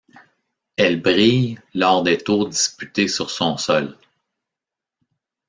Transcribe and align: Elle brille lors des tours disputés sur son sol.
Elle 0.77 0.99
brille 0.99 1.59
lors 1.75 2.01
des 2.01 2.17
tours 2.17 2.49
disputés 2.49 3.07
sur 3.07 3.29
son 3.29 3.55
sol. 3.57 3.95